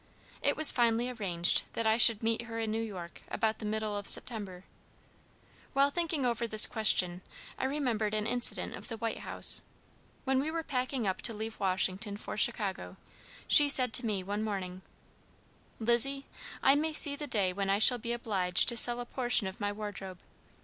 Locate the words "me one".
14.07-14.41